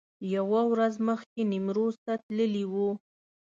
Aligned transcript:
یوه 0.35 0.61
ورځ 0.71 0.93
مخکې 1.07 1.41
نیمروز 1.51 1.95
ته 2.05 2.13
تللي 2.25 2.65
و. 2.71 2.75